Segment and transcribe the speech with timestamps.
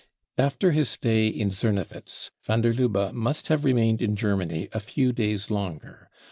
[0.39, 5.13] After his stay in Sornewitz van der Lubbe must have remained in Germany a few
[5.13, 6.09] days longer.